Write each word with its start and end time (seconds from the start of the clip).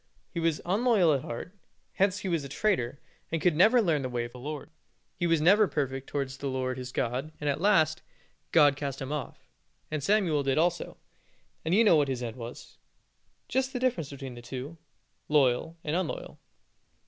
He 0.31 0.39
was 0.39 0.59
unloyal 0.65 1.13
at 1.15 1.21
heart, 1.21 1.53
hence 1.93 2.17
he 2.21 2.27
was 2.27 2.43
a 2.43 2.49
traitor, 2.49 2.99
and 3.31 3.55
never 3.55 3.77
could 3.77 3.85
learn 3.85 4.01
the 4.01 4.09
way 4.09 4.25
of 4.25 4.31
the 4.31 4.39
Lord. 4.39 4.71
He 5.15 5.27
was 5.27 5.39
never 5.39 5.67
perfect 5.67 6.07
towards 6.07 6.37
the 6.37 6.47
Lord 6.49 6.79
his 6.79 6.91
God, 6.91 7.31
and, 7.39 7.47
at 7.47 7.61
last, 7.61 8.01
God 8.51 8.75
cast 8.75 8.99
him 8.99 9.11
off, 9.11 9.47
and 9.91 10.01
Samuel 10.03 10.41
did 10.41 10.57
also, 10.57 10.97
and 11.63 11.75
you 11.75 11.83
know 11.83 11.97
what 11.97 12.07
his 12.07 12.23
end 12.23 12.35
was. 12.35 12.79
Just 13.47 13.73
the 13.73 13.79
difference 13.79 14.09
between 14.09 14.33
the 14.33 14.41
two 14.41 14.79
loyal 15.29 15.77
and 15.83 15.95
unloyal. 15.95 16.39